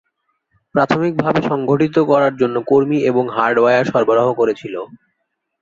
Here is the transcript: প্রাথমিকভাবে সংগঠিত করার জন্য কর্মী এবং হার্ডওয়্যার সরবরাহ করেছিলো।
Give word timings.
প্রাথমিকভাবে 0.75 1.39
সংগঠিত 1.49 1.95
করার 2.11 2.33
জন্য 2.37 2.55
কর্মী 2.69 2.97
এবং 3.09 3.23
হার্ডওয়্যার 3.35 3.89
সরবরাহ 3.91 4.27
করেছিলো। 4.33 4.81